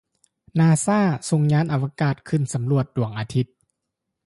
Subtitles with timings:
[0.59, 0.99] ນາຊ່າ
[1.29, 3.45] ສົ່ງຍານອາວະກາດຂຶ້ນສຳຫຼວດດວງອາທິດ